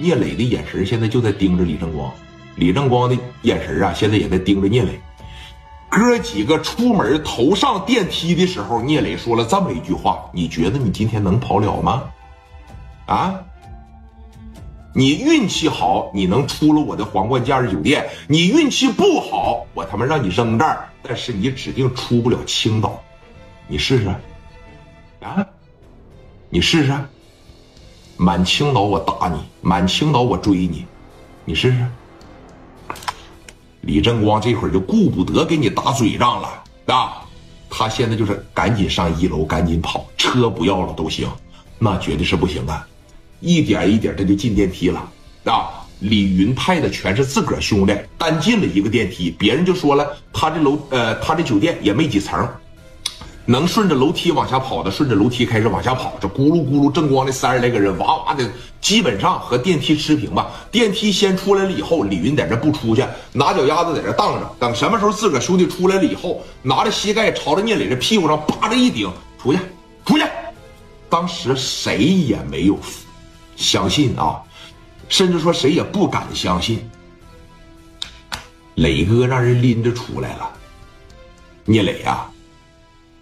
[0.00, 2.10] 聂磊的眼神现在就在盯着李正光，
[2.56, 4.98] 李正光的眼神啊，现在也在盯着聂磊。
[5.88, 12.04] 哥几个出门头上电梯的时候，聂磊说了这么一句话：“你觉得你今天能跑了吗？”
[13.06, 13.40] 啊？
[14.94, 23.00] 你运气好，你能出了我的皇冠假日酒店；你运气不好，我他妈让你扔这儿，但是你指定出不了青岛。
[23.68, 24.08] 你试试，
[25.20, 25.46] 啊？
[26.48, 26.92] 你试试。
[28.22, 30.84] 满青岛我打你，满青岛我追你，
[31.46, 31.86] 你试试。
[33.80, 36.62] 李正光这会儿就顾不得给你打嘴仗了
[36.94, 37.24] 啊！
[37.70, 41.26] 他现在就是赶紧上一楼，赶紧跑，车不要了都行，
[41.78, 42.86] 那绝对是不行啊！
[43.40, 45.10] 一点一点的就进电梯了
[45.44, 45.70] 啊！
[46.00, 52.46] 李云派的全是自个儿兄弟，单进了一个电梯，别人就说了，他这楼呃，他这酒店也没几层。
[53.50, 58.48] 能顺着楼梯往下跑的，顺着楼梯开始往下跑，这咕噜咕噜，正光的三十来个人，哇哇的，
[58.80, 60.52] 基本上和电梯持平吧。
[60.70, 69.12] 电梯先出来了以后，李云在这不出去，拿脚丫子在这荡着，等什么时候自个兄弟出来了以后，拿着膝盖朝着聂磊这屁股上叭着一顶，
[69.42, 69.58] 出去，
[70.04, 70.24] 出去。
[71.08, 72.78] 当时谁也没有
[73.56, 74.40] 相信啊，
[75.08, 76.88] 甚至说谁也不敢相信，
[78.76, 80.48] 磊哥让人拎着出来了，
[81.64, 82.29] 聂磊呀。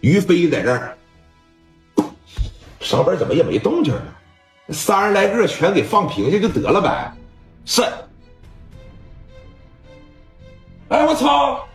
[0.00, 0.96] 于飞在这儿，
[2.80, 4.02] 上边怎么也没动静呢？
[4.70, 7.12] 三十来个全给放平下就得了呗。
[7.64, 7.82] 是。
[10.88, 11.66] 哎，我操！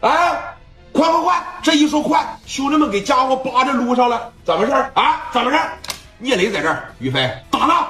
[0.00, 0.54] 哎，
[0.92, 1.46] 快快快！
[1.62, 4.32] 这一说快，兄弟们给家伙扒着撸上了。
[4.44, 5.30] 怎么回事啊？
[5.32, 5.62] 怎么回事
[6.18, 7.86] 聂磊在这儿，于飞打他。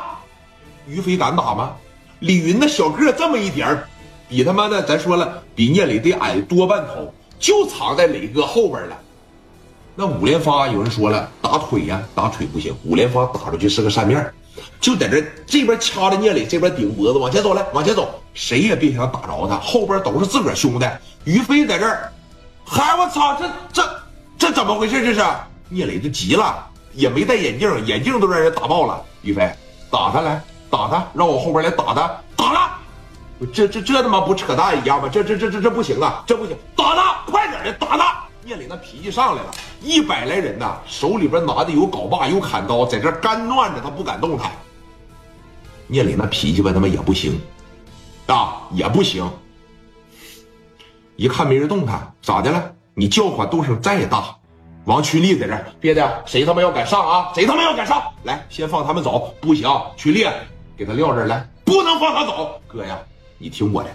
[0.87, 1.77] 于飞敢打吗？
[2.21, 3.89] 李云那小个这么一点儿，
[4.29, 8.97] 比他妈的咱说了，比聂磊得矮多半头，就藏在磊哥后边了。
[9.97, 14.33] 那五连发有人说了打腿呀，打腿不行，五连发打出去是个扇面，
[14.81, 20.87] 就在这这边掐着聂磊，这边顶脖子往前走来，往前走，谁也别想打着他，后边都是自个儿兄弟。
[21.25, 22.11] 于飞在这儿，
[22.65, 23.91] 嗨，我操，这这
[24.39, 25.05] 这怎么回事？
[25.05, 25.23] 这是
[25.69, 26.65] 聂磊就急了，
[26.95, 29.03] 也没戴眼镜，眼镜都让人打爆了。
[29.23, 29.53] 于飞，
[29.91, 32.71] 打他来，打他，让我后边来打他，打了，
[33.47, 35.09] 这这这他妈不扯淡一样吗？
[35.11, 38.23] 这这这这这不行啊，这不行，打他，快点的，打他。
[38.45, 44.51] 聂磊那脾气上来了，一百来人呐，手里边拿的有镐把有砍刀，在这干乱着，他不敢动弹。
[45.87, 47.41] 聂磊那脾气吧，他妈也不行，
[48.27, 49.31] 啊，也不行。
[51.17, 52.73] 一看没人动弹，咋的了？
[52.95, 54.37] 你叫唤动静再大，
[54.87, 57.31] 王曲丽在这别的，谁他妈要敢上啊？
[57.35, 58.03] 谁他妈要敢上？
[58.25, 60.27] 来，先放他们走，不行，曲丽
[60.77, 62.61] 给他撂这来，不能放他走。
[62.67, 62.99] 哥呀，
[63.43, 63.91] 你听我的。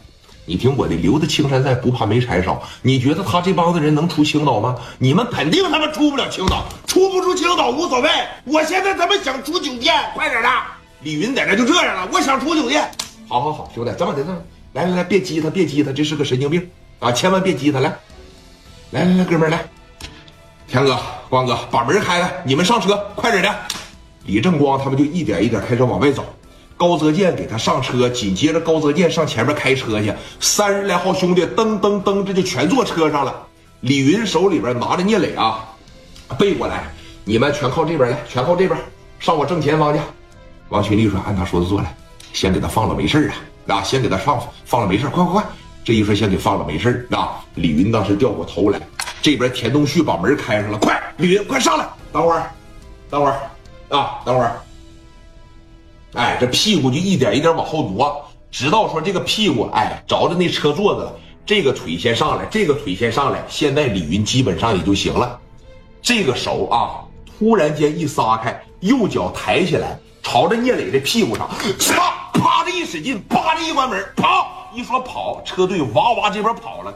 [0.46, 2.62] 你听我的，留得青山在，不怕没柴烧。
[2.82, 4.76] 你觉得他这帮子人能出青岛吗？
[4.98, 8.10] 你们肯定他妈出不了青岛，出不出青岛无所谓。
[8.44, 10.50] 我现在他妈想出酒店，快点的。
[11.02, 12.90] 李云在这就这样了，我想出酒店。
[13.30, 14.38] 好好好，兄弟，这么的，这么
[14.74, 16.70] 来来来，别激他，别激他，这是个神经病
[17.00, 17.10] 啊！
[17.12, 17.94] 千万别激他，来，
[18.92, 19.66] 来来来，哥们来，
[20.68, 20.98] 天哥、
[21.30, 23.54] 光哥，把门开开，你们上车，快点的。
[24.26, 26.26] 李正光他们就一点一点开始往外走。
[26.78, 33.36] 高泽健给他上车，紧接着高泽健上前面开车去，三十来号兄弟噔噔噔，这就全坐车上了。
[33.82, 35.68] 李云手里边拿着聂磊啊，
[36.38, 36.84] 背过来，
[37.26, 38.80] 你们全靠这边来，全靠这边
[39.20, 40.00] 上我正前方去。
[40.70, 41.96] 王群力说：“按他说的做来，
[42.32, 43.32] 先给他放了，没事
[43.68, 45.44] 啊，啊，先给他放放了，没事快快快！
[45.84, 48.80] 这一说先给放了，没事啊。”李云当时掉过头来，
[49.22, 52.52] 这边田东旭把门开上了，快，李云快上来，等会儿，
[53.10, 54.60] 等会儿，啊，等会儿。
[56.14, 61.14] 哎，这屁股就一点一点往后挪，直到说这个屁股哎着着那车座子了，
[61.46, 63.44] 这个腿先上来，这个腿先上来。
[63.48, 65.40] 现在李云基本上也就行了。
[66.02, 71.48] 这个手啊，突然间一撒开，右脚抬起来，朝着聂磊的屁股上，
[71.80, 74.48] 啪啪的一使劲，啪的一关门，跑。
[74.74, 76.94] 一说跑，车队哇哇这边跑了。